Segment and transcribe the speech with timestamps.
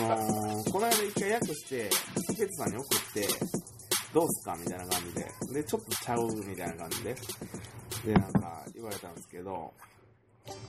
[0.00, 1.90] その、この間一回訳して、
[2.36, 3.28] ケツさんに送って、
[4.14, 5.62] どうすかみたいな感じで。
[5.62, 7.14] で、ちょっとちゃうみたいな感じで。
[8.06, 9.72] で、なんか言われたんですけど、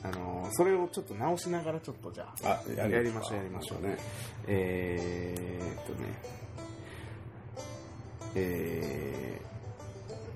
[0.04, 3.98] あのーそれをちょっと直しながらちょっとじゃあ、あ、やりましょうやりましょうね。
[4.48, 6.08] えーっとね、
[8.36, 9.42] え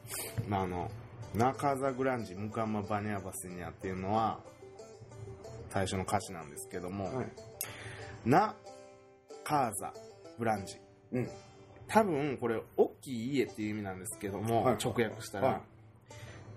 [0.48, 0.92] まあ、あの、
[1.34, 4.40] ナカザグランジ、ムカマバニャバスニャっていうのは、
[5.70, 7.28] 最初の歌詞なんですけども、はい。
[8.26, 8.54] ナ
[9.44, 9.94] カーザ
[10.38, 10.78] グランジ。
[11.14, 11.30] うん。
[11.88, 15.62] 多分、これ、大きい家っていう意味なんですけども、はい直訳したら、はい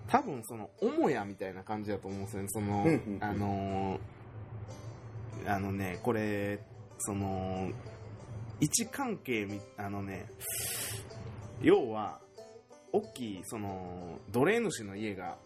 [0.07, 2.49] 多分、その、母屋みたいな感じだと思うんですよね。
[2.49, 2.85] その、
[3.21, 3.99] あのー
[5.47, 6.59] あのね、これ、
[6.99, 7.71] その、
[8.59, 10.27] 位置関係み、あのね、
[11.61, 12.19] 要は、
[12.91, 15.37] 大きい、その、奴隷主の家が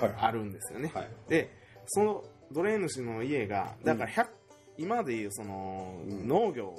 [0.00, 0.14] はい。
[0.18, 0.90] あるんですよね。
[0.94, 1.08] はい。
[1.28, 1.50] で、
[1.86, 4.26] その奴隷主の家が、だから100、
[4.78, 6.74] 今でいうその、うん農業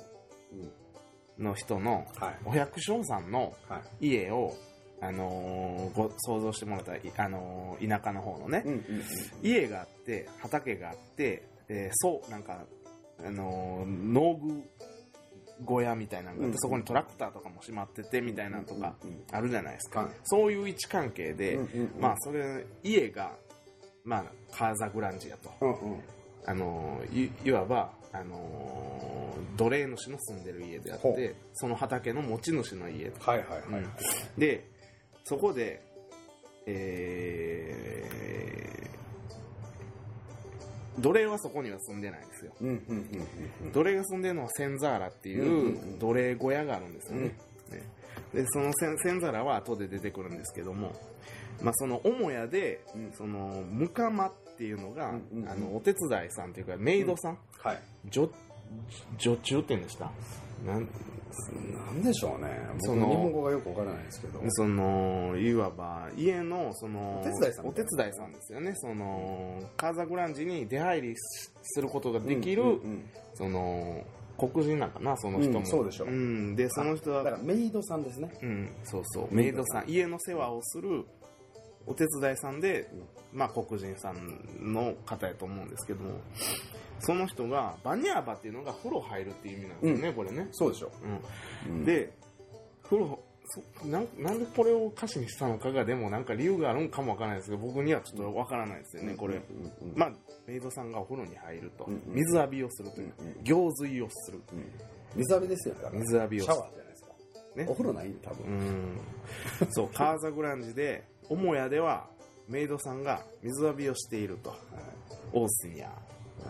[1.37, 1.43] うん。
[1.43, 2.37] の人のはい。
[2.45, 4.07] お百姓さんのはい。
[4.07, 4.55] 家を、
[5.01, 9.03] あのーご想像してもらったら、いあのー田舎の方のね、うんうんうん。
[9.43, 12.65] 家があって、畑があって、えーそう、なんか、
[13.25, 14.63] あのー農具
[15.63, 16.59] 小屋みたいなのがあって、うん。
[16.59, 18.95] そこにトラクターとかも閉まってて、みたいなのとか
[19.31, 20.01] あるじゃないですか。
[20.01, 20.09] はい。
[20.23, 21.59] そういう位置関係で、
[21.99, 23.33] まあ、それ、家が、
[24.03, 25.51] まあ、カーザグランジやと。
[26.47, 33.81] あのいいわば、あの奴隷主の住んでる家であってその畑の持ち主の家と、はいはいはい。
[33.81, 33.89] うん。
[34.37, 34.69] で
[35.23, 35.81] そこで
[36.65, 38.94] えー
[40.99, 42.53] 奴隷はそこには住んでないんですよ。
[43.73, 47.35] 奴隷が住んでるのはセンザーラっていう奴隷小屋があるんですよね、
[47.71, 47.83] ね。
[48.33, 50.93] でそのセンセンザラは後で出てくるんですけども、
[51.61, 53.11] まあ、その母屋で、うん。
[53.13, 55.13] そのムカマっていうのが、あ
[55.55, 57.81] のお手伝いさんっていうかメイドさん、はい。
[58.09, 58.29] 女
[59.17, 60.11] 女中って言うんでした？
[60.65, 60.87] なん
[61.73, 62.67] なんでしょうね。
[62.73, 64.41] 僕その日本語がよくわからないですけど。
[64.49, 68.73] そのいわば家のそのお手伝いさんお手伝いさんですよね。
[68.75, 74.05] そのカーザグランジに出入りすることができる、うんうんその
[74.37, 78.37] 黒人なんかなその人も、うんそうでしょん、でその人はだからメイドさんですね。
[78.41, 79.27] うん、そうそう。
[79.33, 79.89] メイドさん。
[79.89, 81.05] 家の世話をする
[81.87, 82.89] お手伝いさんで、
[83.31, 86.19] まあ黒人さんの方やと思うんですけども
[86.99, 90.91] その人がバニャーバっていうのが風呂入るっていう意味なんですよね、これね、そうでしょ。
[91.67, 92.11] うん、で
[92.83, 99.41] 風呂そなんなんでこれを歌詞にしたのかがでもなんか理由があるんかもわからないですけど僕にはちょっとわからないですよね、これ、うん。
[99.91, 99.97] うん。
[99.97, 100.11] まあ
[100.47, 101.93] メイドさんがお風呂に入ると、うん。
[101.93, 102.01] うん。
[102.15, 103.27] 水浴びをするというか、うん。
[103.27, 103.43] うん。
[103.43, 104.71] 行水をする、うん。
[105.15, 105.81] 水浴びですよね。
[105.93, 107.09] 水浴びをシャワーじゃないですか。
[107.55, 107.65] ね。
[107.69, 108.45] お風呂ないん多う分。
[108.45, 108.99] ん。
[109.69, 112.07] そうカーザグランジで 母屋では
[112.47, 114.55] メイドさんが水浴びをしていると。
[115.33, 115.91] オースニア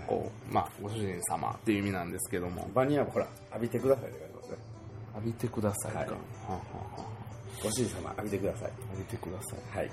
[0.07, 4.57] こうまあご主人様っていう意味なんですけどもバニラもほら、浴びてくださいって書いてますね。
[5.16, 6.16] 浴びてくださいか、はいは
[6.50, 6.59] あは
[7.63, 8.62] ご主人様、浴びてください。
[8.63, 9.91] 浴びてくださいはい。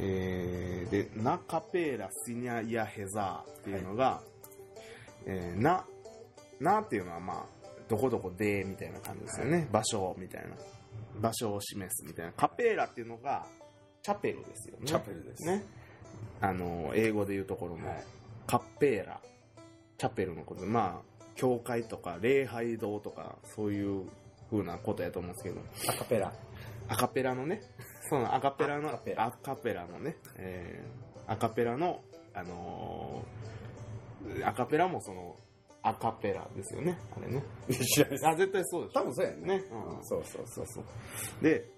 [0.00, 4.20] えー、で、ナカペーラシニャヤヘザーっていうのが、
[5.26, 5.84] えーな、
[6.60, 7.46] なっていうのはまあ、
[7.88, 9.68] どこどこでみたいな感じですよね。
[9.72, 10.50] 場所みたいな。
[11.20, 12.32] 場所を示すみたいな。
[12.32, 13.46] カペーラっていうのが、
[14.02, 14.86] チャペルですよね。
[14.86, 15.64] チャペルですね。
[16.40, 18.04] あの、英語で言うところの、はい
[18.48, 19.20] カペーラ、
[19.98, 24.06] チャペルのことで、まあ、教会とか礼拝堂とか、そういう
[24.50, 26.32] 風なことやと思うんですけど、アカペラ。
[26.88, 27.60] アカペラのね、
[28.08, 32.00] そのアカペラの、アカペラのね、えーアカペラの、
[32.32, 35.36] あのーアカペラもその、
[35.82, 37.42] アカペラですよね、あれね。
[37.70, 38.28] 知らないです。
[38.28, 39.00] あ、絶対そうでしょ。
[39.00, 39.58] 多分そうやんね。
[39.58, 40.84] ねうんそうそうそうそう。
[41.44, 41.68] で、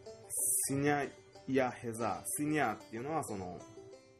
[0.69, 1.11] シニャ
[1.49, 3.59] やヘザー、シニャっていうのはその、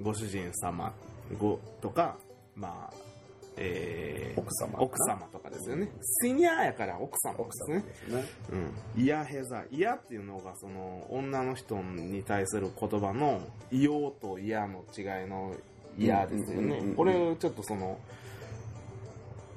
[0.01, 0.93] ご主人様
[1.39, 2.17] ごとか、
[2.55, 2.95] まあ、
[3.57, 5.91] えー奥様奥様とかですよね。
[6.25, 7.85] シニアやから奥様で奥すね。
[8.07, 8.25] すね。
[8.97, 9.03] うん。
[9.03, 9.65] イヤヘザ。
[9.71, 15.55] イヤっていうのが、その、女の人に対する言葉の、イヨとイヤの違いの
[15.99, 16.89] イヤですようんうんうんうん。
[16.91, 17.99] ねこれ、ちょっとその、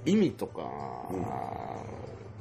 [0.05, 0.61] 意味とか、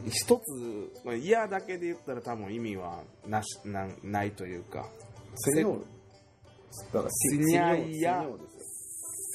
[0.09, 4.89] 一つ、まあイヤだけで言ったら多分意味はなしなないというか、
[5.37, 5.85] セニョール。
[6.93, 8.25] だからシニアイヤ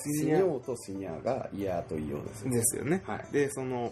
[0.04, 2.52] シニョとシニアがイヤーとイヨーですよ。
[2.52, 3.04] ですよね。
[3.06, 3.92] はいで、その、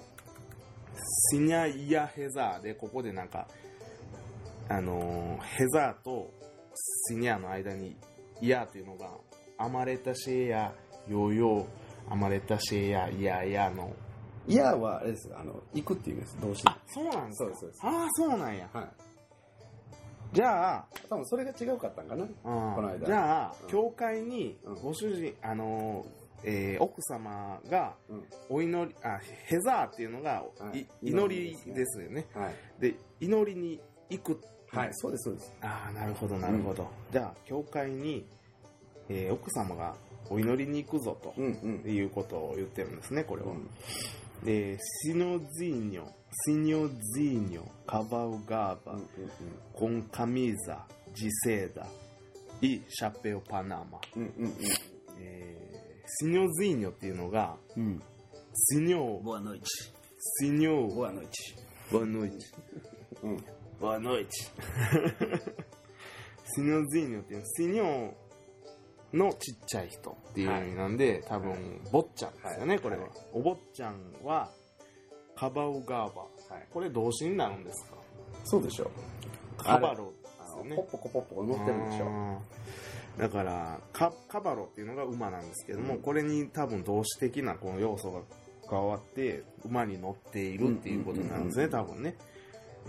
[1.31, 3.47] シニャイヤヘザーで、ここでなんか、
[4.69, 6.31] あのーヘザーと
[7.09, 7.95] シニャの間に、
[8.41, 9.09] イヤーというのが、
[9.57, 10.73] アマレタシェや、
[11.07, 11.65] ヨーヨー、
[12.09, 13.93] アマレタシェや、イヤイヤの、
[14.47, 15.37] イヤーはあれですよ。
[15.39, 16.41] あの、行くっていう意味です。
[16.41, 16.63] 動詞。
[16.65, 17.45] あ、そうなんですか？
[17.45, 18.69] そうですそうですああ、そうなんや。
[18.73, 18.87] はい。
[20.35, 22.23] じゃあ、多分それが違うかったんかな。
[22.23, 26.07] うんこの間じゃあ、うん教会にうんご主人、あのー
[26.47, 28.23] えー奥様がうん。
[28.49, 31.35] お祈りあヘザーっていうのが、はいい祈
[31.65, 32.55] りですよねはい。
[32.79, 33.79] で祈りに
[34.09, 34.89] 行くはい。
[34.93, 35.53] そうです、そうです。
[35.61, 38.25] ああなるほどなるほど、じゃあ教会に、
[39.09, 39.95] えー奥様が
[40.29, 41.91] お祈りに行くぞとうんうん。
[41.91, 43.69] いうことを言ってるんですねこれは、うん
[44.43, 46.05] でシノジーニョ
[46.45, 49.07] シニョジーニョカバウガーバ、うんうん
[49.73, 51.85] コンカミーザジセーダ
[52.61, 54.53] イシャペオパナマ、うんうん
[55.19, 55.65] えー
[56.19, 58.01] シニョジーニョっていうのがうんうん。
[58.53, 59.65] シニョボアノイチ。
[60.39, 61.55] シニョボアノイチ。
[61.91, 62.53] ボノイチ
[63.23, 63.43] うん。
[63.81, 64.43] ボ ノイチ
[66.53, 68.13] シニョジーニョっていうシニョ
[69.15, 72.79] のちっちゃい人っていう意味なんで、多分坊ちゃんですよね、はい。
[72.81, 73.11] これは、はい。
[73.33, 74.49] お坊ちゃんは
[75.35, 76.67] カバウガーバはい。
[76.69, 77.95] これ動詞になるんですか？
[78.43, 78.89] そうでしょう。
[79.57, 80.69] カバロあですよね。
[80.71, 82.41] のポッポコポッポコ乗ってるでしょ。
[83.17, 86.01] だからカカバロっていうのが馬なんですけども、うん。
[86.01, 88.21] これに多分動詞的なこの要素が
[88.69, 92.17] 加わって馬に乗っているっていうことになるんですね、うん多分ね。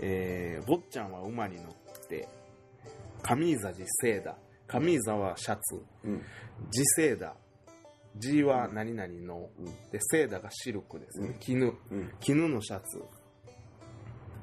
[0.01, 2.27] えー、坊ちゃんは馬に乗って
[3.23, 3.83] カミーザジ
[4.67, 5.81] セーダカミーザはシャツ。
[6.03, 6.21] うん。
[6.71, 7.35] ジセーダ
[8.17, 9.49] ジは何々の。
[9.59, 9.65] うん。
[9.91, 11.33] でセーダがシルクですね、うん。
[11.39, 11.65] 絹。
[11.91, 12.11] うん。
[12.19, 13.01] 絹のシャツ。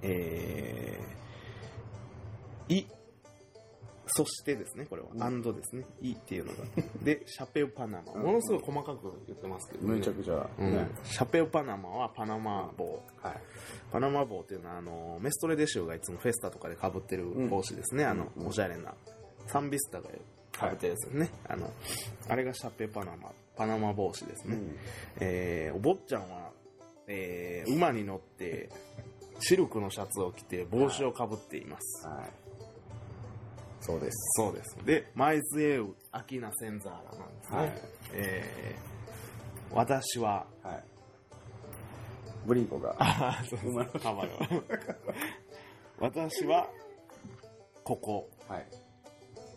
[0.03, 2.87] えー、い。
[4.07, 5.23] そしてですねこれは、うん。
[5.23, 5.85] アンドですね。
[6.01, 6.59] いっていうのが。
[7.03, 8.13] でシャペオパナマ。
[8.13, 8.23] うん。
[8.23, 9.95] ものすごい細かく言ってますけど、ね。
[9.97, 10.49] めちゃくちゃ。
[11.05, 13.03] シャペオパナマはパナマ帽。
[13.21, 13.41] はい。
[13.91, 18.47] パナマ帽っていうのはあのメストレデ州がいつもフェスタとかでかぶってる帽子ですね、あのうん。
[18.47, 18.95] おしゃれな
[19.47, 20.09] サンビスタが
[20.53, 21.71] かぶってるやつですね、あの
[22.29, 24.77] あれがシャペパナマパナマ帽子ですね、うん。
[25.21, 26.51] えーお坊ちゃんは、
[27.07, 28.69] えー馬に乗って
[29.41, 32.31] シルクのシャツを着て帽子をかぶっています、はい。
[33.81, 34.17] そうです。
[34.37, 37.73] そうですでマイズエウアキナセンザーラなんですね、はい
[38.13, 38.95] えー
[39.75, 40.85] 私ははい。
[42.47, 42.95] ブリンコが。
[42.99, 43.85] あそう馬
[45.99, 46.69] 私は
[47.83, 48.67] ここはい。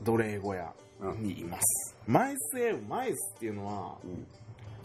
[0.04, 1.24] 奴隷小屋うん。
[1.24, 4.28] にいます、マイスエウマイスっていうのはうん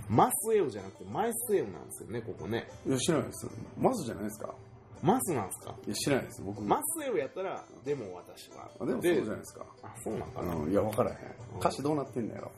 [0.08, 3.46] マスエウじゃなくてマイスエウなんですよねここねいや、知らないです。
[3.78, 4.54] マスじゃないですか
[5.02, 5.74] マスなんですか？
[5.86, 6.42] いや、知らないです。
[6.42, 6.60] 僕。
[6.60, 9.66] マスエウやったらでも私はあでもそうじゃないですか。
[9.82, 10.70] あそうなんかな、うん。
[10.70, 11.16] いや、わからへん。
[11.58, 12.52] 歌詞どうなってんのやろ。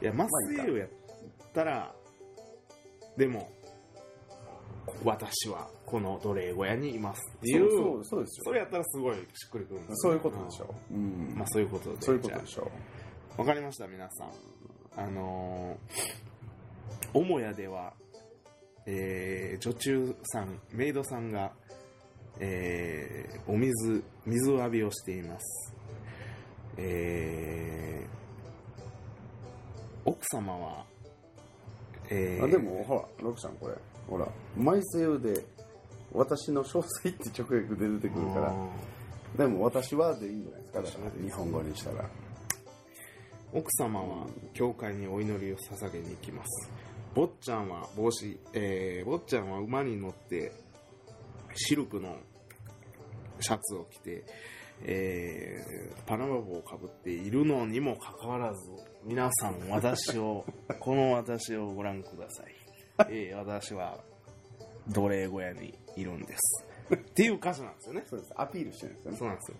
[0.00, 0.88] いやマスエウやっ
[1.52, 1.92] たら
[3.16, 3.48] でも
[5.04, 8.44] 私はこの奴隷小屋にいますっていうそうそうですよ。
[8.44, 10.74] それやったらすごいしっくりくるんですそうよいうことでしょ。
[10.90, 11.34] ううんん。
[11.36, 12.70] まあそういうことでそういうことでしょ。
[13.36, 14.30] あわかりました皆さん
[14.96, 17.92] あのー、母屋では
[18.86, 21.52] えー、女中さんメイドさんが
[22.40, 25.74] えー、お水水浴びをしています
[26.76, 30.84] えー、奥様は
[32.10, 33.74] えー、あでも、ほら、ロクちゃんこれ。
[34.08, 35.44] ほら、マイセウで、
[36.12, 38.54] 私の詳細って直訳で出てくるから。
[39.36, 41.04] でも、私はでいいんじゃないですか。
[41.04, 42.08] だから、日本語にしたら。
[43.52, 46.70] 奥様は教会にお祈りを捧げに行きます
[47.14, 50.52] 坊ちゃんは帽子、えー、坊ちゃんは馬に乗って
[51.54, 52.16] シルクの
[53.40, 54.24] シャツを着て、
[54.84, 58.70] えーパナマ帽をかぶっているのにもかかわらず
[59.04, 60.44] 皆さん私を
[60.80, 62.54] この私をご覧ください、
[63.08, 63.98] えー私は
[64.88, 66.64] 奴隷小屋にいるんです。
[66.94, 68.04] っていう歌詞なんですよね。
[68.08, 68.32] そうです。
[68.36, 69.18] アピールしてるんですよね。
[69.18, 69.56] そうなんですよ。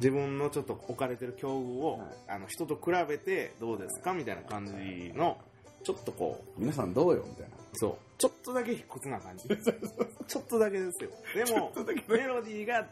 [0.00, 2.08] 自分のちょっと置かれてる境遇を、はい。
[2.28, 4.72] あの人と比べてどうですかみたいな感じ
[5.14, 5.38] の
[5.84, 7.56] ちょっとこう皆さんどうよみたいな。
[7.74, 7.96] そう。
[8.18, 9.48] ちょっとだけ卑屈な感じ。
[10.26, 11.10] ちょっとだけですよ。
[11.44, 11.72] でも
[12.08, 12.88] メロディーが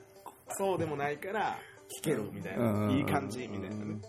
[0.51, 1.59] そうでもないから
[1.89, 2.91] 聴けるみたいな、うん。
[2.91, 4.01] いい感じみたいなね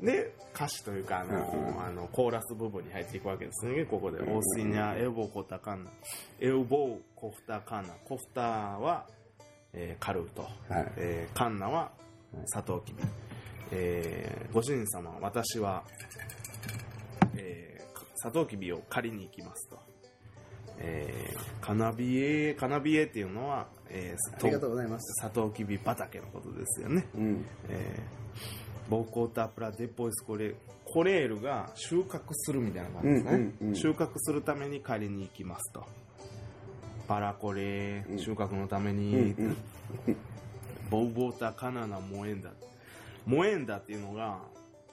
[0.00, 3.66] で歌詞というかあの、うんあのコーラス部分に入っていくわけです。
[3.66, 5.90] ねここで「オーシニャエボコタカンナ。
[6.40, 9.06] エウボウコフタカンナ」コフタは、
[9.72, 10.52] えーカルーと、はい。
[10.96, 11.92] えーカンナは
[12.46, 12.98] サトウキビ、
[13.72, 15.84] えーご主人様私は、
[17.36, 17.80] えー
[18.22, 19.78] サトウキビを借りに行きますと、
[20.78, 25.22] えー、カナビエカナビエっていうのは、えーありがとうございます。
[25.22, 27.06] サトウキビ畑のことですよね。
[27.14, 27.44] うん。
[27.68, 30.54] えー、ボーコータプラデポイスコレ
[30.84, 33.76] コレールが収穫するみたいな感じですね、うんうんうん。
[33.76, 35.86] 収穫するために借りに行きますと。
[37.06, 38.18] パラコレうん。
[38.18, 39.56] 収穫のためうんに、うん。
[40.90, 42.50] ボーボータカナナモエンダ。
[43.24, 44.40] モエンダっていうのが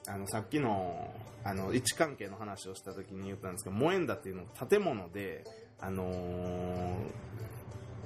[0.06, 1.12] あのさっきの
[1.44, 5.44] あの位置関係の話をした時に言ったんですけどモエンダっていうのは建物で
[5.80, 6.94] あのー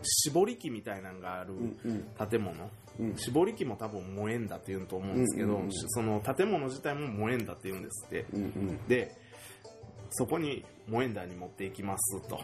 [0.02, 2.28] 絞り機みたいなのがあるうんうん。
[2.28, 2.54] 建物、
[2.98, 3.16] うん。
[3.16, 5.70] 絞り機も多分燃えんだって言うと思うんですけど、うんうんうん。
[5.72, 8.26] その建物自体も燃えんだって言うんですって。
[8.32, 8.88] うんうん。
[8.88, 9.16] で
[10.10, 12.38] そこに燃えんだに持っていきますと。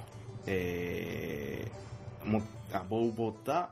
[0.46, 3.70] えー、もあボウボタ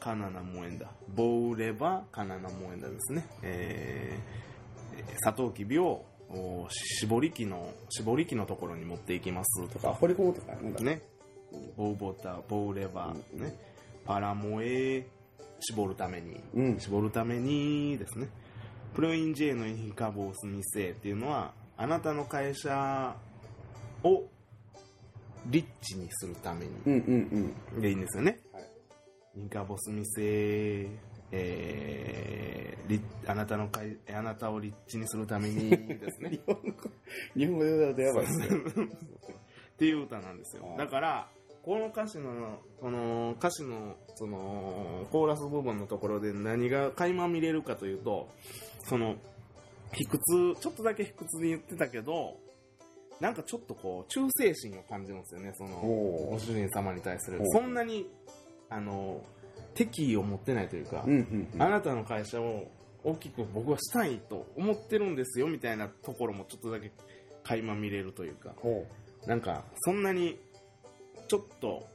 [0.00, 0.90] カナナ燃えんだ。
[1.14, 3.26] ボウレバカナナ燃えんだですね。
[3.42, 9.92] えー、サトウキビをお絞り機の絞り機のところに持っていきますとか。
[9.94, 10.54] 掘り込むとか。
[10.82, 11.02] ね、
[11.76, 13.54] ボウボタ、ボウレバー、ね、
[14.04, 15.06] パラモエ、
[15.60, 16.80] 絞るために、うん。
[16.80, 18.28] 絞るためにですね、
[18.94, 23.14] プロインジェのインカボス2世っていうのは、あなたの会社
[24.02, 24.24] を
[25.46, 27.80] リッチにするためにうんうんうん。
[27.80, 28.40] でいいんですよね。
[28.52, 28.64] はい
[29.36, 30.88] インカボス2世、
[31.30, 36.40] えー、リあなたの会あなたをリッチにするためにですね。
[37.36, 38.46] 日本語で歌うとやばいですね。
[39.78, 41.28] っていう歌なんですよはいだから
[41.62, 48.28] この歌詞のこの歌詞のそのコーラス部分のところで何が垣間見れるかというと
[48.84, 49.16] その
[49.92, 52.36] 卑屈ちょっとだけ卑屈に言ってたけど
[53.20, 57.40] なんかちょっとこう忠誠心を感じるんですよねそのご主人様に対する。
[57.52, 58.08] そんなに
[58.70, 59.20] あの
[59.74, 61.62] 敵意を持ってないというか、うんうんうん。
[61.62, 62.70] あなたの会社を
[63.04, 66.92] 大きく僕はしたいと思ってるんですよみたいなところもちょっとだけ
[67.44, 68.86] 垣間見れるというかほ
[69.26, 70.38] なんかそんなに
[71.28, 71.86] ちょっと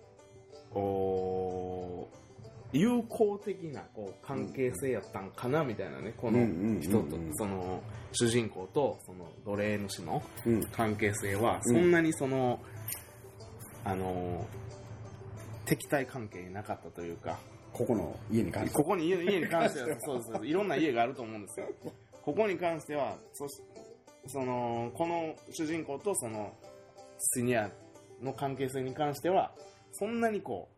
[0.73, 2.23] おー
[2.73, 10.23] 友好的なこう関係性やったんかなみたいなねこの人とその主人公とその奴隷主の。
[10.71, 12.59] 関係性はうんそんなにその、
[13.85, 14.47] あの
[15.65, 17.37] 敵対関係になかったというか
[17.71, 18.75] ここの家に関して。
[18.75, 21.67] ここに家家に関してはそうですそういろんな家があると思うんですよ
[22.23, 23.61] ここに関してはそし
[24.27, 26.53] そのこの主人公とその
[27.35, 27.69] シニア
[28.23, 29.51] の関係性に関しては
[29.91, 30.69] そんなにこ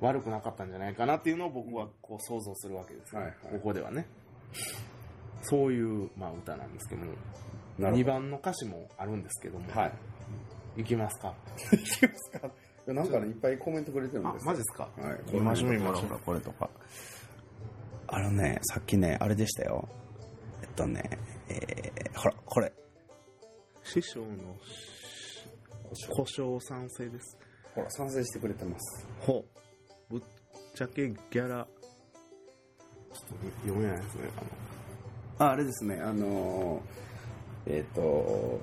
[0.00, 4.06] う悪くなかったんじゃないかなっていうのを僕はこう想像するわけです、はいはいここではね
[5.42, 7.12] そういう、まあ、歌なんですけども
[7.78, 9.80] 2なるほ番の歌詞もあるんですけども、ど。
[9.80, 9.92] はい。
[10.82, 11.34] いきますか
[11.72, 12.50] いきますか
[12.86, 14.88] なんかね、いっぱいコメントくれてるんあですマジですか？
[14.98, 15.32] はい。
[15.32, 16.68] 見ましょう見ましょうこれとか。
[18.08, 19.88] あのね、さっきね、あれでしたよ。
[20.62, 21.02] えっとね、
[21.48, 22.70] えー、ほら、これ。
[23.82, 24.26] 師匠の
[26.08, 27.38] 故障賛成です。
[27.74, 29.06] ほら、賛成してくれてます。
[29.20, 29.44] ほ
[30.10, 30.14] う。
[30.14, 30.22] ぶっ
[30.74, 31.66] ちゃけギャラ。
[33.12, 34.30] ちょっと読めないですね
[35.38, 38.60] あ、あれですね、あのー、えっ、と、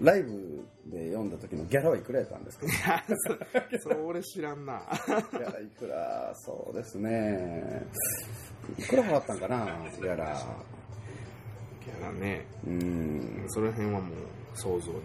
[0.00, 2.66] ライブで読んだ時のギャラはいくらやったんですか？
[2.66, 3.16] ギあの
[3.78, 4.80] そ それ知らんな。
[5.38, 7.86] ャラいくら、そうですね。
[8.78, 9.66] いくら払ったんかな、
[10.00, 10.44] ギャラ。
[11.84, 12.46] ギャラね。
[12.66, 13.44] うーん。
[13.48, 14.16] その辺はもう
[14.54, 15.00] 想像に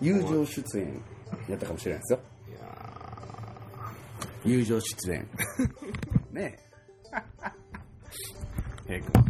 [0.00, 1.02] 友情出演
[1.48, 2.18] やったかもしれないですよ。
[4.44, 5.28] 友情出演。
[6.32, 7.52] ねー
[8.88, 9.24] ヘイ君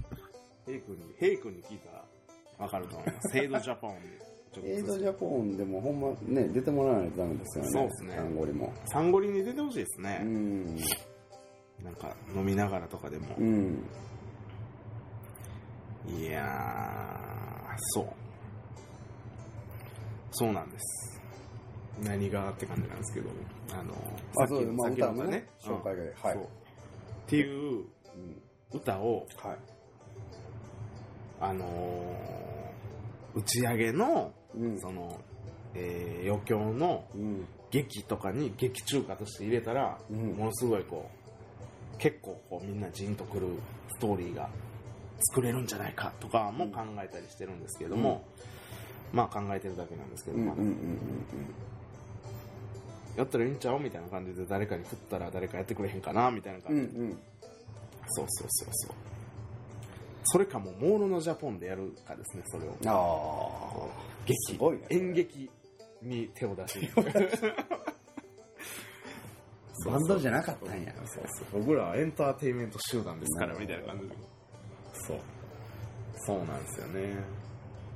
[0.67, 2.05] ヘイ君にヘイ君に聞いたら
[2.59, 3.91] わかると思いますヘイドジャパン。
[4.65, 7.71] エイドとジャポンでもほんまね、出てもらわないとダメですよね。
[7.71, 8.73] そうですねサンゴリも。
[8.87, 10.77] サンゴリに出てほしいですうね、ん。
[11.85, 13.85] なんか飲みながらとかでも、うん。
[16.09, 18.07] いやー、そう。
[20.33, 21.21] そうなんです。
[22.03, 23.31] 何がって感じなんですけど、
[23.73, 23.93] あの、
[24.43, 24.73] あ、そうです。
[24.73, 26.15] まあ、歌のね、うん紹介で。
[26.23, 26.37] はい。
[26.37, 26.39] っ
[27.27, 27.85] ていううん
[28.73, 29.59] 歌を、はい。
[31.41, 34.81] あのー打ち上げの、うん。
[34.81, 35.21] その、
[35.75, 37.47] えー余興のうん。
[37.71, 41.09] 劇とかに劇中歌として入れたら、うんものすごいこ
[41.95, 43.47] う、結構こうみんなジーンとくる
[43.95, 44.49] ストーリーが
[45.33, 48.25] 作れるんじゃないかとかも考えたりしてるんですけども、
[49.13, 50.39] まあ考えてるだけなんですけど。
[53.17, 56.77] やったらいいんちゃうみたいな感じで誰かに振ったら誰かやってくれへんかなみたいなうん。
[56.79, 57.19] う感じで、ん。
[58.09, 58.95] そうそうそうそう。
[60.25, 62.77] それかもうモールのジャポンでやるかですねそれを。
[62.87, 63.89] ああ
[64.27, 65.51] 劇すごいね演劇
[66.03, 66.79] に手を出し。
[66.81, 66.89] に
[69.87, 70.93] バンドじゃなかったんや。
[71.07, 71.61] そうそう。
[71.63, 74.15] 僕らはエンターテインメント集団ですからみたいな感じで。
[75.07, 75.19] そう。
[76.27, 77.15] そうなんですよね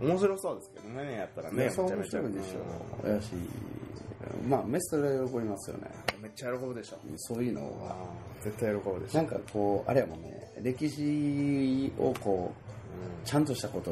[0.00, 3.30] 面白そうですけどねやったらねねそう面白いでしょやし
[4.48, 5.90] まあメストラ喜びますよね。
[6.16, 6.96] うんめっちゃ喜ぶでしょ。
[7.16, 7.94] そういうのが
[8.42, 9.18] 絶対喜ぶでしょ。
[9.18, 10.50] なんかこうあれやもんね。
[10.62, 13.90] 歴史をこうちゃんとしたこと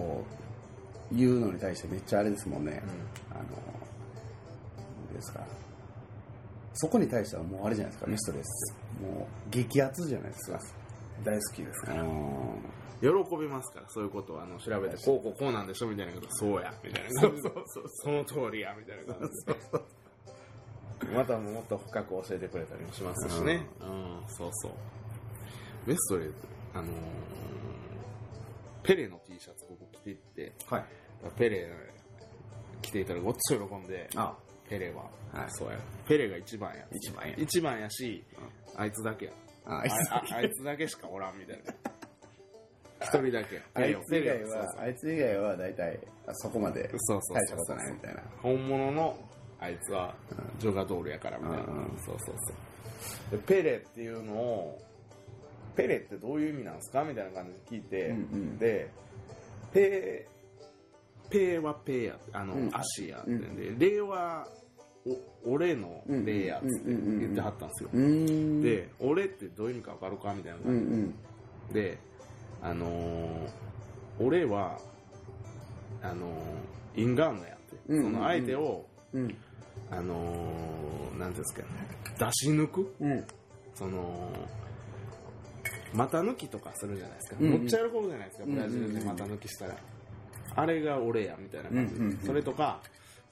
[0.00, 0.24] を
[1.10, 2.80] 言うのに対してめっちゃあれですもんね、
[3.32, 3.44] あのな
[5.10, 5.44] んですか。
[6.74, 8.08] そこに対してはもうあれじゃないですか。
[8.08, 8.74] メストレス。
[9.02, 10.60] もう激アツじゃないですか。
[11.24, 12.08] 大好きですからうん
[13.00, 16.26] 喜びますからそういうことをあの調べてこうこうこうなんでしょみたいなこと。
[16.30, 16.74] そうや。
[16.82, 17.20] みたいな。
[17.20, 17.84] そうそうそう。
[17.88, 19.14] その通りやみたいな。
[19.14, 23.66] 感じでまたもっと深く教えてくれたりもしますしね。
[23.80, 24.22] うん。
[24.28, 24.72] そうそう。
[25.86, 26.26] ベストレ
[26.74, 26.88] あのー
[28.82, 30.84] ペレの T シャツ僕着ていってはい。
[31.36, 31.68] ペレ
[32.82, 34.34] 着ていたらごっつ喜んであ。
[34.68, 35.46] ペレは、はい。
[35.50, 35.78] そうや。
[36.06, 36.84] ペレが一番や。
[36.92, 37.34] 一番や。
[37.38, 38.24] 一番やし、
[38.76, 39.32] あいつだけや。
[39.66, 39.84] あ
[40.42, 41.72] いつだけしかおらんみたいな
[43.00, 43.62] 一人だけ。
[43.74, 48.22] あいつ以外はあいつ以外は大体あそこまでそうそう大したことないみたいな。
[48.42, 49.18] 本物の
[49.60, 50.14] あいつは
[50.58, 51.64] ジョガドールやからみたいな、
[52.04, 52.34] そうそう
[53.28, 53.38] そう。
[53.38, 54.78] でペレっていうのを
[55.76, 58.58] ペレってどういう意味なんですかみたいな感じで聞いて、うんうん。
[58.58, 58.90] で
[59.72, 60.26] ペ
[61.30, 62.70] ペはペやあの、うん。
[62.72, 64.48] 足やってんで、レは
[65.44, 67.90] お俺のレやって言ってはったんですよ、
[68.62, 71.14] で俺ってどういう意味か分かるかみたいなうんう感ん。
[71.68, 71.98] じで、
[72.62, 73.48] あのー
[74.20, 74.78] 俺は
[76.02, 77.98] あのーインガンナやって、うん。
[77.98, 79.36] うんうんその相手をうん。
[79.90, 81.62] あのー、なんですか
[82.18, 83.24] 出し抜くうん。
[83.74, 84.30] その
[85.94, 87.60] 股抜きとかするじゃないですか、うんうん。
[87.60, 89.76] むっちゃ喜ぶじゃないですかブラジルで股抜きしたら、
[90.56, 91.70] あれが俺やみたいな。
[91.70, 92.18] 感じで、うんうんうん。
[92.18, 92.80] それとか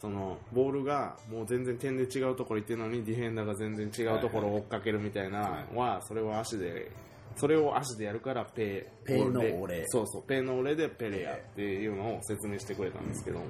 [0.00, 6.90] そのボールがもう全然点で違うところ行ってるのにディフェンダーが全然違うところを追っかけるみたいなのはそれは足で
[7.36, 13.40] それを足でやるからペーペーので俺そうそうペーの俺でペレやっていうのを説明してくれたんですけど、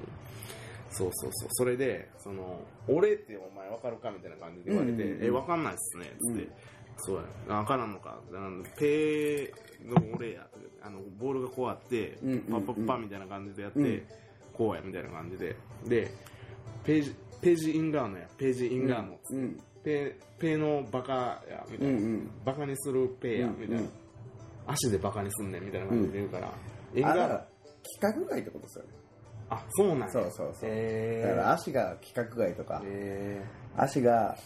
[0.89, 1.49] そうそうそう。
[1.51, 5.25] それでその俺ってお前分かるかみたいな感じで言われて、うんうんうん。
[5.25, 6.05] え分かんないっすね。
[6.05, 6.51] っつって、うん
[6.99, 7.55] そうや。
[7.55, 8.19] 分からんのか。
[8.79, 10.47] ペーの俺や
[10.81, 14.03] あのボールがこうあって、うんうんうんパッパッパみたいな感じでやって、うん。
[14.53, 15.55] こうやみたいな感じで。
[15.85, 16.11] で
[16.83, 18.27] ページページインガーノや。
[18.37, 22.31] ページインガーノうんペペーのバカやみたいな、うんうん。
[22.43, 23.89] バカにするペーやみたいな、うんうん
[24.69, 26.51] 足でバカにすんねんみたいな感じで言うから、
[26.93, 27.47] インガーノあだから
[28.01, 28.89] 規格外ってことですよね。
[29.49, 30.09] あそうなんや。
[30.09, 33.41] そうそうそうへだから足が規格外とかえ
[33.77, 34.37] 足が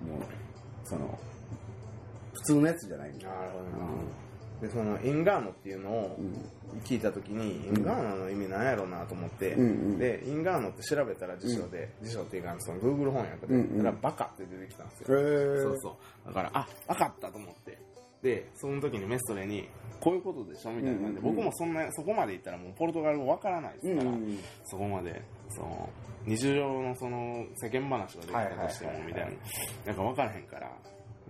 [0.00, 0.22] もう
[0.84, 1.18] その
[2.32, 3.70] 普通のやつじゃないんだなるほどな、
[4.60, 6.34] でそのインガーノっていうのをうん
[6.84, 9.98] 聞いた時に、インガーノの意味なんやろうなと思って、うんうん。
[9.98, 13.82] でインガーノって調べたら辞書で、辞書っていうかその Google 翻訳で、うんうん。
[13.82, 15.62] らバカって出てきたんですへよ、ー。
[15.62, 16.26] そうそう。
[16.28, 17.78] だからあ分かったと思って。
[18.22, 19.66] でその時にメストレに
[19.98, 21.34] こういうことでしょみたいな感じで、うんうんうん。
[21.36, 25.88] 僕もそんなそこまで行ったらもうポルトガル語分からないですから、うんそこまでその
[26.26, 29.30] 日常のその世間話ができたとしてもはいはいはいはいみたいな。
[29.86, 30.70] なんか分からへんから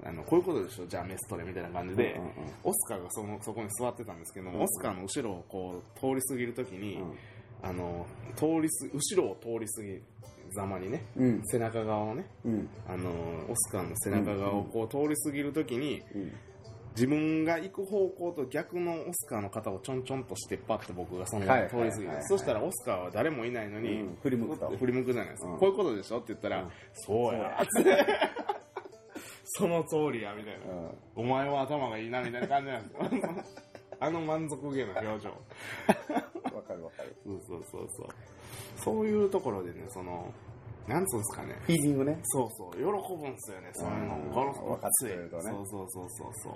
[0.05, 0.87] あのこういうことでしょ？
[0.87, 2.33] じゃあメストレみたいな感じで、うんうんうん。
[2.65, 4.65] オスカーがそのそこに座ってたんですけども、うん。
[4.65, 7.15] オスカーの後ろをこう通り過ぎるときに、うん。
[7.63, 10.01] あの通りす後ろを通り過ぎ
[10.55, 11.43] ざまにねうん。
[11.45, 12.69] 背中側をねうん。
[12.89, 13.11] あの
[13.49, 16.33] オスカーの背中側をこう通り過ぎるときにうん。
[16.97, 24.19] 自分が行く方向と逆のオスカーの肩をちょんちょんとしてパッて僕がそのはい通り過ぎてはいはいはいそしたらオスカーは誰もいないのに、うん。
[24.23, 24.69] 振り向くと。
[24.77, 25.59] 振り向くじゃないですか、うん。
[25.59, 26.17] こういうことでしょ？
[26.17, 26.71] って言ったら、うん。
[26.95, 28.07] そうやって
[29.53, 30.91] その通りやみたいな、うん。
[31.17, 33.45] お前は頭がいいなみたいな感じなんですよ。
[34.03, 35.31] あの満足げな表情。
[35.31, 37.17] わかるわかる。
[37.25, 38.09] そうそうそうそう。
[38.77, 40.33] そういうところでねその
[40.89, 41.55] なんつうんですかね。
[41.63, 42.19] フィーリングね。
[42.23, 43.71] そうそう喜ぶんですよね。
[43.75, 45.07] そういうのうんガロ分かって。
[45.07, 46.55] くれるとねそうそうそうそうそう。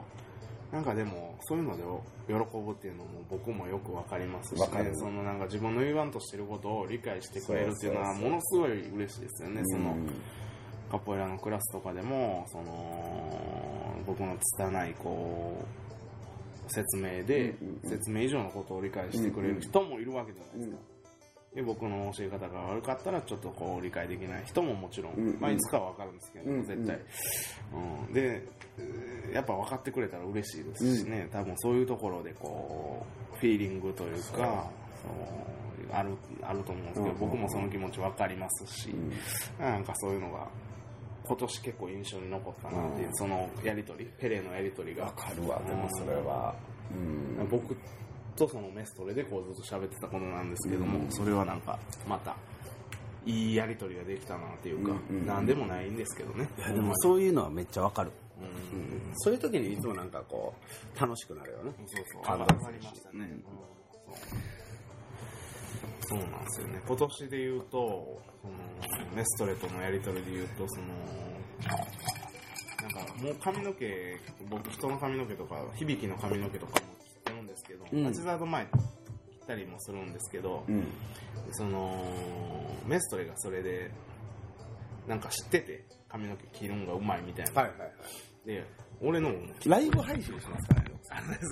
[0.75, 1.83] なんかでもそういうので
[2.27, 4.91] 喜ぶっていうのも僕もよくわかりますし、わかる。
[4.91, 8.31] ね、そのなんか自分の言わんとしてることを理解してくれるっていうのはそうそうそう。
[8.31, 9.61] ものすごい嬉しいですよね。
[9.65, 10.09] そのうん
[10.99, 15.65] カポエラのクラスとかでもその僕の拙いこ
[16.69, 17.91] う説明で、うんうんうん。
[17.91, 20.95] 説明以上のことを理解してくれる人もいるわけじゃないですか、うん
[21.55, 25.41] で僕の教え方が悪かったらちょっとこう理解できない人ももちろん、うんうん。
[25.41, 26.65] まあ、いつかは分かるんですけど、うんうん。
[26.65, 26.99] 絶対、
[28.09, 34.69] うん、でえーやっぱ分かってくれたら嬉しいですしね、多分そういうところでこうフィーリングというか
[35.01, 36.11] そうある
[36.43, 37.19] あると思うんですけど、うんうんうん。
[37.21, 39.65] 僕もその気持ち分かりますし、うん。
[39.65, 40.49] なんかそういうのが
[41.27, 43.15] 今年結構印象に残ったなっていう、うん。
[43.15, 45.07] そのやりとりペレのやりとりが。
[45.07, 46.55] わかるわでもそれは。
[46.93, 47.49] うん。
[47.49, 47.77] 僕
[48.37, 51.11] とそのメストレでこうずっと喋ってたことなんですけども、うん。
[51.11, 52.37] それはなんかまた
[53.25, 55.27] いいやりとりができたなっていうか、うんうん。
[55.27, 56.47] なんでもないんですけどね。
[56.59, 58.47] でもそういうのはめっちゃわかる、うん。
[58.47, 60.53] うん、そういう時にいつもなんかこ
[60.95, 61.73] う楽しくなるよね。
[61.87, 62.23] そうそう。
[62.23, 63.09] 感動上がりました。
[63.13, 63.45] ね、うんうん。
[66.07, 66.17] そう。
[66.17, 66.83] そうなんですよね。
[66.87, 68.53] 今年で言うとその
[69.15, 70.87] メストレとのやり取りで言うとその
[72.83, 76.85] なんかもう髪の毛僕人の髪の毛とか響きの髪の毛とかも切っ
[77.25, 78.05] てるんですけど、うん。
[78.05, 78.77] ハチザード前切っ
[79.47, 80.87] たりもするんですけど、うん。
[81.53, 82.05] その
[82.87, 83.91] メストレがそれで
[85.09, 87.93] なんか知ってて髪の毛切るんがうまいみたいな、はいはいはい。
[88.47, 88.67] で
[89.01, 90.91] 俺のもライブ配信しますからね。
[91.11, 91.45] あれで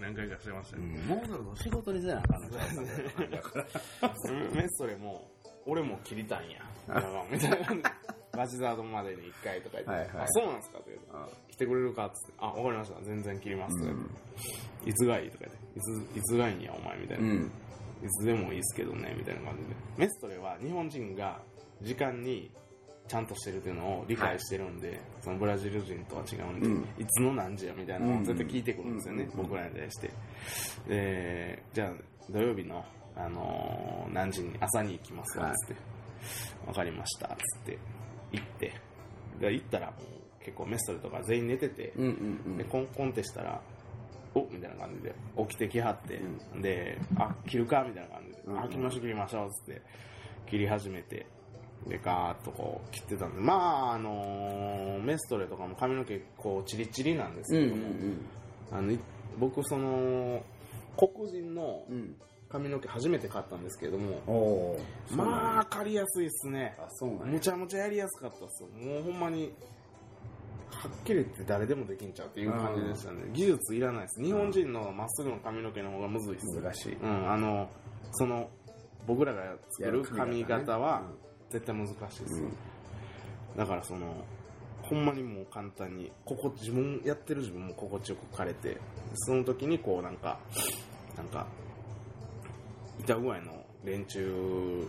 [0.00, 2.48] 何回かしてましたね、うん、もうそろそろ仕事にせなあかんの
[4.54, 5.28] メストレも
[5.70, 6.58] 俺も切りたいんや。
[7.30, 7.82] みたいな感じ。
[7.82, 7.88] で
[8.32, 10.08] バチザードまでに1回とか言って、はいはい。
[10.24, 10.78] あそうなんですか？
[10.78, 11.52] って言って。
[11.52, 12.06] 来てくれるか？
[12.06, 12.34] っつって。
[12.38, 13.00] あわかりました。
[13.02, 13.84] 全然切ります。
[13.84, 13.86] っ
[14.84, 15.30] て、いつがいい？
[15.30, 15.78] とか言って。
[15.78, 15.80] い
[16.14, 17.52] ついつがいいんやお前みたいな、うん。
[18.02, 19.14] いつでもいいっすけどね。
[19.16, 19.76] みたいな感じで。
[19.98, 21.40] メストレは日本人が
[21.82, 22.50] 時間に
[23.08, 26.82] ちゃんとしてるっていうのを理解してるんで、そのブラジル人とは違うんで、うん。
[26.98, 29.42] いつの何時やみたいなのを絶対聞いてくるんですよね、うん。
[29.42, 30.10] 僕らに対して。
[30.88, 31.92] でじゃあ
[32.30, 32.84] 土曜日の、
[33.16, 35.76] あのー何時に朝に行きますわっつって、
[36.66, 37.78] 分かりましたっつって。
[38.32, 38.72] 行って。
[39.40, 39.92] で行ったらも
[40.40, 42.04] う結構メストレとか全員寝てて、うん
[42.46, 43.60] うんでコンコンってしたら
[44.34, 46.20] おみたいな感じで起きてきはって、
[46.60, 49.82] であ切るかみたいな感じで、うんあ切りましょう切りましょうっつって。
[50.48, 51.26] 切り始めて。
[51.86, 53.40] でガーッとこう切ってたんで。
[53.40, 58.20] まああのーメストレとかも髪の毛こうチリチリなんですうんうけども、ん。
[58.72, 58.98] あのい
[59.38, 60.42] 僕その
[60.98, 62.16] 黒人のうんうん
[62.50, 64.76] 髪の毛初めて買ったんですけども
[65.14, 66.76] まあ刈りやすいっすね。
[66.78, 68.62] あそうなむちゃむちゃやりやすかったっす。
[68.62, 69.52] よもうほんまに
[70.70, 73.18] はっきり言って誰でもできんちゃうっていう感じでしたね。
[73.32, 74.22] 技術いらないです。
[74.22, 77.68] 日本人のまっすぐの髪の毛の方がむずいっす難しいうんあの
[78.12, 78.50] その
[79.06, 83.56] 僕らが作る髪型はうん絶対難しいですよ、うん。
[83.56, 84.24] だからその
[84.82, 88.76] ほんまにもう簡単にここ自分やってる自分も心地よく枯れて
[89.14, 90.38] その時にこうなんか
[91.16, 91.46] なんか
[93.00, 94.86] 板具合の連中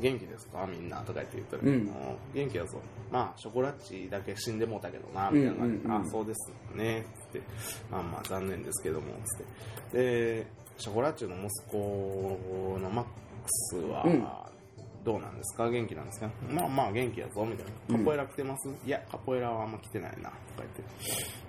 [0.00, 0.66] 元気ですか？
[0.66, 1.88] みんなとか言って言ったら、うん。
[1.90, 2.78] あ元気やぞ。
[3.12, 5.56] まあショコラッチだけ死んでもうたけどなみたいな。
[5.56, 7.04] 感じで、うんあそうですね。
[7.28, 7.42] って。
[7.90, 9.98] まあまあ残念ですけどもつって。
[9.98, 10.46] で
[10.78, 13.10] ショコラッチの息子のマック
[13.46, 14.26] スは、うん。
[15.02, 15.70] どうなんですか？
[15.70, 16.30] 元気なんですか？
[16.50, 17.98] まあまあ元気やぞみたいな。
[17.98, 20.82] カポエラ来てます、いやカポエラはあんま来てないなとか言って。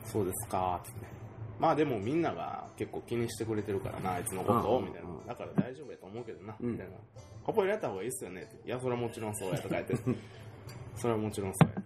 [0.06, 1.21] そうですかって言って
[1.62, 4.86] まあでもみんなが結構気にしてくれてるからなあいつのことをうん。
[4.86, 5.10] みたいな。
[5.10, 6.72] うんだから大丈夫やと思うけどな、うん。
[6.72, 6.94] みたいな
[7.46, 9.96] カポエラやった方がいいっすよねっていやそれはもちろんそうやとか言って
[10.98, 11.84] それはもちろんそうやっ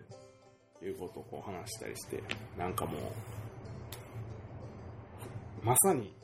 [0.79, 2.23] ていうことをこう話したりして
[2.57, 3.01] なんかもう
[5.61, 6.15] まさに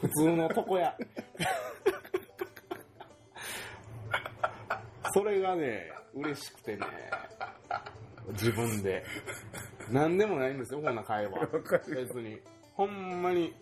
[0.00, 0.96] 普通の床屋。
[5.14, 6.84] それがね嬉しくてね
[8.32, 9.04] 自分で。
[9.90, 11.46] 何でもないんですよこんな会話。
[11.88, 12.40] 別に
[12.76, 13.54] ほんまに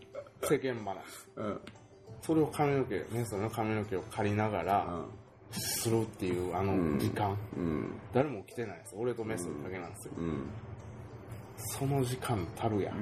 [0.42, 0.96] 世間話。
[1.36, 1.60] うん。
[2.20, 5.04] それを髪の毛ねその髪の毛を借りながら
[5.52, 8.00] するっていうあの時間、うん。
[8.12, 8.94] 誰も来てないです。
[8.96, 10.50] 俺とメスだけなんですよ、うん。
[11.56, 12.92] その時間たるや、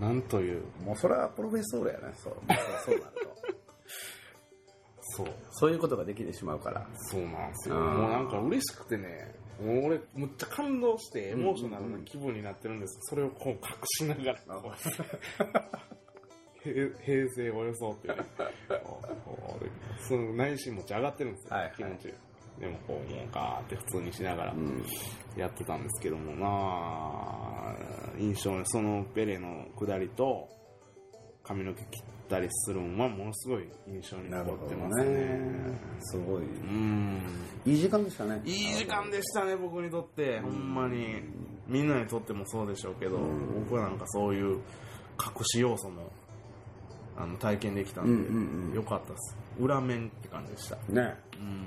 [0.00, 0.62] なんという。
[0.84, 2.34] もうそれはプロフェッソールやねそう。
[2.84, 3.32] そうなると。
[5.16, 5.26] そう。
[5.50, 6.86] そういうことができてしまうから。
[6.94, 7.76] そうなんですよ。
[7.76, 7.82] うん。
[7.82, 12.98] もうなんか嬉しくてねもう俺むっちゃ感動してエモーショナルな気分になってるんです。
[13.02, 13.58] それをこう隠
[13.98, 14.38] しながら。
[14.60, 14.72] こう
[16.62, 18.14] 平平成を装ってね
[18.84, 19.00] こ
[19.60, 21.64] うその内心持ち上がってるんですよ、 はい。
[21.64, 22.14] はい気持ち。
[22.60, 24.84] でもこうもうガーって普通にしながらうん。
[25.36, 26.32] やってたんですけども。
[26.34, 30.48] まあ印象にそのペレの下りと
[31.42, 35.10] 髪の毛切ったりするんはものすごい印象に残ってますね。
[35.10, 35.78] ね。
[36.00, 36.42] すごい。
[36.42, 37.20] うん。
[37.66, 40.40] いい時間でしたねいい時間でしたね僕にとって。
[40.40, 41.22] ほんまに。
[41.68, 43.64] みんなにとってもそうでしょうけどうん。
[43.64, 46.10] 僕はなんかそういう隠し要素も
[47.16, 48.74] あの体験できたんで、うんうんうん。
[48.74, 49.36] よかったです。
[49.60, 50.76] 裏面って感じでした。
[50.76, 50.82] ね。
[50.88, 51.66] うん。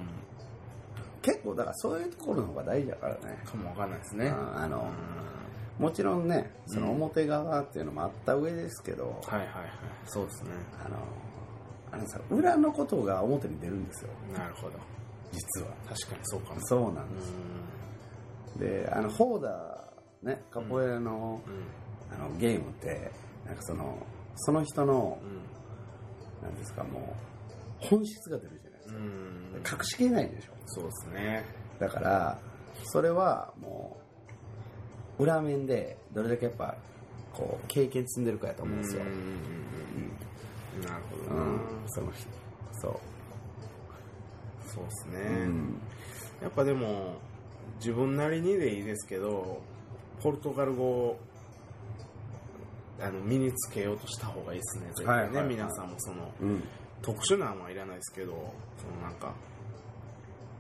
[1.22, 3.40] 結構だからそういうところの方が大事だからね。
[3.46, 4.30] かもわかんないですね。
[4.30, 5.45] ああのうん
[5.80, 9.70] もちろんねその表側っていうのもあった上ですけど、はいはいはい。
[10.06, 10.52] そうですね。
[10.86, 10.98] あの
[11.92, 14.12] あのさ裏のことが表に出るんですよ。
[14.34, 14.80] なるほど。
[15.32, 15.68] 実は。
[15.88, 16.60] 確かにそうかも。
[16.62, 17.34] そうなんです、
[18.60, 22.16] であのホーダーねカポエラの,、うん。
[22.16, 23.12] あのゲームって
[23.46, 23.98] なんかその
[24.36, 25.56] その人のうん。
[26.42, 27.00] なんですかも
[27.82, 29.80] う本質が出るじゃないですか、うん。
[29.80, 30.52] 隠しきれないでしょ。
[30.68, 31.46] そうですね。
[31.80, 32.40] だから
[32.84, 33.98] それはも
[35.20, 36.76] 裏面でどれだけやっぱ
[37.34, 39.02] こう経験積んでるかやと思うんですよ。
[39.02, 39.28] うんうんうんう
[40.80, 42.28] んなるほうどな、んその人。
[42.82, 43.00] そ
[44.68, 45.82] そうですね、う、うん、
[46.42, 47.14] やっぱでも
[47.78, 49.62] 自分なりにでいいですけど
[50.22, 51.20] ポルトガル語を
[53.00, 54.88] あの身につけようとした方がいいですね。
[54.98, 55.48] 絶対ね、はいはいはい。
[55.56, 56.64] 皆さんもそのうん。
[57.02, 59.34] 特殊なんはいらないですけどそのなんか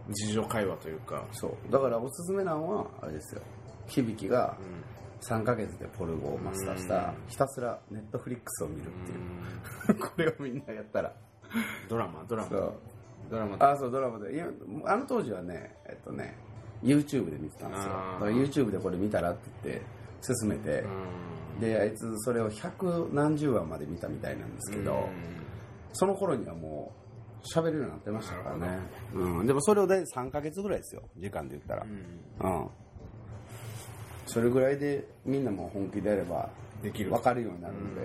[0.08, 1.72] 日常会話というか、そう。
[1.72, 3.42] だからおすすめなのはあれですよ
[3.88, 4.64] 響がう
[5.26, 7.14] 3ヶ月でポル語をマスターしたうん。
[7.28, 11.14] ひたすらネットフリックスを見るっていう、ん、 これをみんなやったら。
[11.90, 12.50] ドラマドラマ。
[12.50, 12.74] そう。
[13.32, 13.58] ドラマ。
[13.60, 14.34] あそうドラマで。
[14.36, 14.48] いや
[14.86, 16.38] あの当時はねえっとね
[16.84, 17.90] YouTube で見てたんですよ。
[17.90, 19.86] だから YouTube でこれ見たらって言って
[20.22, 20.82] 勧めて、
[21.56, 21.60] うん。
[21.60, 25.00] であいつそれを百何十話まで見たみたいなんですけど、うん。
[25.94, 27.06] その頃にはもう
[27.48, 28.80] 喋れるようになってましたからね、
[29.14, 31.04] うん、でもそれを大体3ヶ月ぐらいですよ。
[31.18, 31.86] 時間で言ったら。
[32.44, 32.62] うん。
[32.62, 32.70] うん
[34.26, 36.50] それぐらいでみんなも本気でやれば
[36.82, 37.10] できる。
[37.12, 38.02] 分かるようになるんで、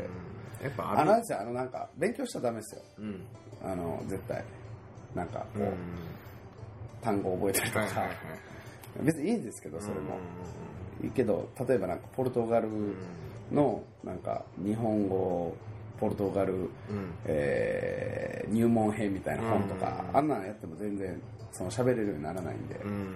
[0.63, 2.83] やっぱあのですよあのなんか勉強しちゃダメですよ。
[2.99, 3.25] うん。
[3.63, 4.45] あの絶対。
[5.15, 5.73] なんかこう、うん。
[7.01, 8.17] 単語覚えたりとか、はいはいはい。
[9.03, 10.17] 別にいいんですけどそれも、
[11.03, 12.69] いいけど例えばなんかポルトガル
[13.51, 15.57] のなんか日本語
[15.99, 16.61] ポルトガル、うん。
[16.61, 16.69] うん
[17.27, 20.17] えー入門編みたいな本とか、うん。
[20.17, 21.21] あんなんやっても全然
[21.53, 23.15] その喋れるようにならないんで、うん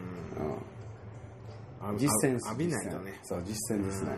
[1.99, 3.21] 実践です浴びないとね。
[3.23, 4.17] そう実践ですね、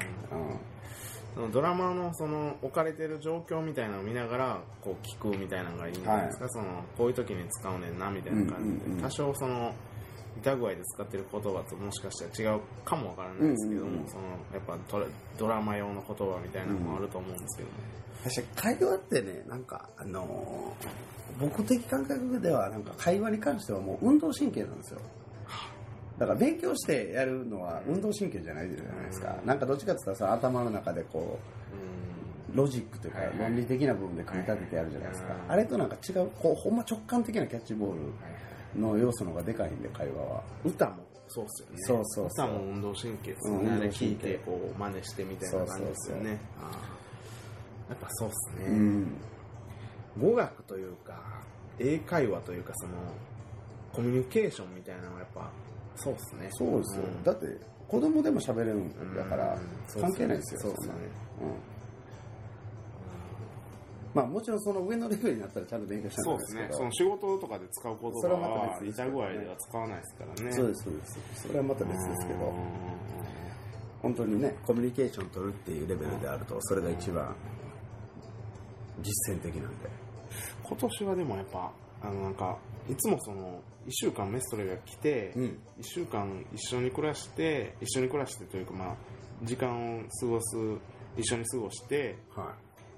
[1.35, 9.75] そのドラマのその置かれてる状況みたいなのを見ながらこう聞くみたいなのがいいんじゃないですか、そのこういう時に使うねんなみたいな感じで、うんうんうん多少その
[10.43, 14.09] 板具合で使ってる言葉ともしかしたら違うかもわからないですけども、うんうんうん。
[14.11, 15.07] そのやっぱドラ
[15.39, 17.71] ドラマ用の言葉みたいなのもあると思うんですけど、
[18.23, 20.89] 確かに会話ってねなんかあのー
[21.41, 25.01] 僕的感覚ではなんか会話に関してはもう運動神経なんですよ
[26.19, 29.47] だから勉強してやるのは運動神経じゃないじゃないですか、うん。
[29.47, 31.39] なんかどっちかって言ったらさ頭の中でこ
[32.55, 37.95] うロジックというか論理的な部分で組み立ててやるじゃないですか、うんあれとなんか違うこうほんま直感的なキャッチボー
[38.75, 40.43] ルの要素の方がでかいんで会話は。
[40.65, 40.97] 歌も
[41.29, 41.77] そうっすよね。
[41.79, 42.47] そうそうそう。
[42.47, 43.75] 歌も運動神経ですよね、うん。
[43.75, 46.39] あれ聞いてこう真似してみたいな感じですよね。
[47.89, 49.07] やっぱそうっすね、うん。
[50.21, 51.21] 語学というか
[51.79, 52.95] 英会話というかその
[53.93, 55.51] コミュニケーションみたいなのはやっぱ
[55.97, 56.49] そうっすね。
[56.53, 57.23] そうですよ、ん。
[57.25, 57.47] だって
[57.89, 59.55] 子供でも喋れるんだから
[59.97, 60.03] うん。
[60.03, 60.95] 関係ないですよそうっすね。
[61.43, 61.77] うん。
[64.15, 66.89] まあもちろんその上のレベルになったらちゃんと勉強しそうですないとですけど。
[66.89, 66.93] ね。
[66.95, 70.53] その仕事とかで使う言それ葉はまた具合では使わないですからね。
[70.53, 71.19] そうですそうです。
[71.43, 72.53] それはまた別ですけど。
[74.03, 77.35] 本当にねコミュニケーション取るっていうレベルであるとそれが一番
[79.03, 79.89] 実践的なんで。
[80.63, 82.57] 今年はでもやっぱあのなんか
[82.89, 85.45] いつもその1週間メストレが来て、うん。
[85.45, 88.97] 1週間一緒に暮らして一緒に暮らしてというかまあ
[89.43, 90.57] 時間を過ごす
[91.17, 92.55] 一緒に過ごしては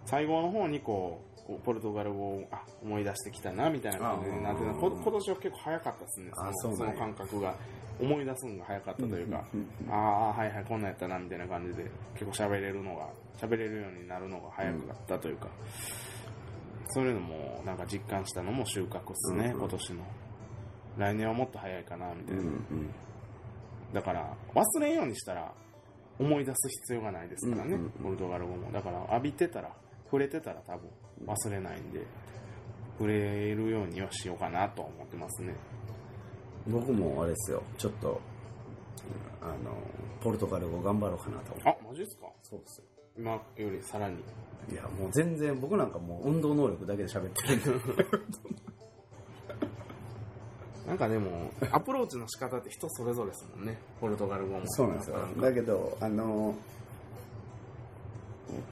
[0.06, 7.54] 最後の方にこうポルトガル語をあ思い出してきたなみたいな感じになって今年は結構早かったですねあそのその感覚が。
[8.00, 13.08] 思い出すのが早かったというか、うんうんうんああはいはいこんなんやったなみたいな感じで結構喋れるのが
[13.40, 15.48] 喋れるようになるのが早くなったというか、
[16.90, 19.58] そういうのもなんか実感したのも収穫っすね、うんうん。
[19.58, 20.04] 今年の
[20.98, 22.90] 来年はもっと早いかなみたいな、うんうん。
[23.94, 25.52] だから忘れんようにしたら
[26.18, 28.70] 思い出す必要がないですからね、ポルトガル語も。
[28.72, 29.70] だから浴びてたら
[30.04, 30.88] 触れてたら多分
[31.26, 32.04] 忘れないんで
[32.98, 35.54] 触れるようにはしようかなとは思ってますね。
[36.66, 37.62] 僕もあれですよ。
[37.78, 38.20] ちょっと
[39.40, 39.74] あの
[40.20, 41.68] ポルトガル語頑張ろうかなと思って。
[41.70, 42.26] あマジですか？
[42.42, 42.84] そうですよ。
[43.16, 44.16] 今よりさらに。
[44.70, 47.80] いやもう全然僕なんかもう運動能力だけで喋ってる
[50.88, 53.76] なんかでもアプローチの仕方って人それぞれですもんね。
[54.00, 54.62] ポルトガル語も。
[54.68, 55.16] そうなんですよ。
[55.16, 55.42] か。
[55.42, 56.54] だけどあの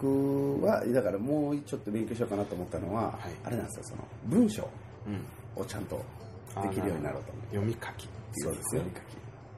[0.00, 3.32] 僕はだからもうちょっと勉強しようかなと思ったのは、はい。
[3.44, 3.84] あれなんですよ。
[3.84, 4.66] その文章
[5.06, 5.62] うん。
[5.62, 6.02] をちゃんと
[6.62, 9.04] できるようになろうと思って読み書きそうです読み書き。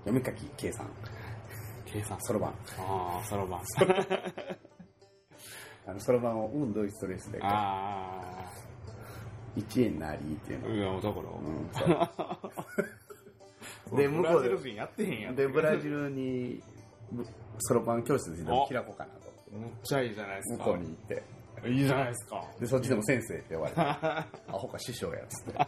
[0.05, 0.90] 読み書き計算。
[1.87, 2.18] 計算。
[2.21, 2.51] そろばん。
[2.51, 2.55] あ
[3.23, 3.61] あそろばん。
[5.87, 7.38] あのそろばんを運ドイツトレースで。
[7.40, 8.51] あ
[9.61, 10.68] 1円なりっていうの。
[10.68, 11.23] あいやだから。
[13.92, 13.97] うん。
[13.97, 14.49] で向こうで。
[14.49, 15.37] ブラジル人やってへんやん。
[15.37, 16.62] でブラジルに
[17.11, 17.25] ぶ
[17.59, 18.47] そろばん教室で開
[18.85, 19.29] こうかなと。
[19.53, 20.64] めっちゃいいじゃないですか。
[20.64, 21.23] 向こうに行って。
[21.66, 22.44] いいじゃないですか。
[22.61, 23.81] でそっちでも先生って呼ばれて。
[23.83, 25.59] アホか師匠やっつって。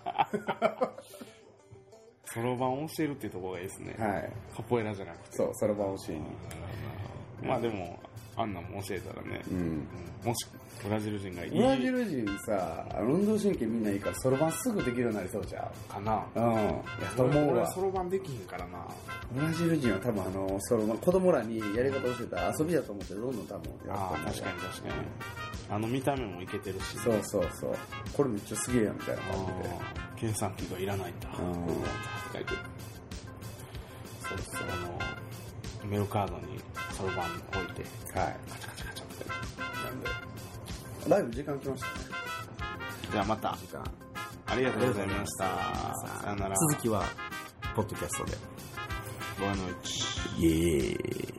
[2.32, 4.32] そろばんを教えるっていうところがいいですね、はい。
[4.54, 5.36] カポエラじゃなくて。
[5.36, 6.24] そうそろばん教えに。
[7.42, 7.98] まあでも
[8.40, 9.56] あんなんも教えたらね、うん。
[9.58, 9.88] うん
[10.24, 10.46] もし
[10.82, 16.40] ブラジル人がいいブラジル人さ、運動神経みんないいから、そろばんすぐできるようになりそうじゃかなう。
[16.40, 16.54] うん。
[16.54, 16.82] や
[17.16, 17.70] と思うわ俺は。
[17.72, 18.86] そろばんできひんからな
[19.30, 24.94] ブラジル人は多分あの、そろばん、子供らにやり方教えたら遊びだと思ってどんどん多分やああ確かに確かに
[25.70, 27.74] あの見た目もいけてるしそうそうそう。
[28.14, 30.00] これめっちゃすげえやんみたいな感じで。
[30.20, 31.66] 計算機がいらないんだうん
[32.32, 32.58] 書いてる
[34.28, 34.66] そうそう
[35.82, 36.60] あのメルカードに
[37.00, 38.36] そろばん置いてはい。
[38.50, 39.24] カチャカチャカチャって
[39.84, 40.08] なんで、
[41.08, 41.92] ライブ時間来ましたね。
[43.10, 43.84] じゃあまた時間。
[44.46, 47.04] ありがとうございましたさよなら続きは、
[47.74, 48.36] ポッドキャストで。
[49.40, 50.02] ボアノイチ
[50.38, 51.29] イエーイ。